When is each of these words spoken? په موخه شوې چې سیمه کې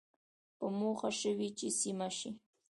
په 0.57 0.65
موخه 0.79 1.09
شوې 1.19 1.49
چې 1.57 1.67
سیمه 1.79 2.07
کې 2.17 2.29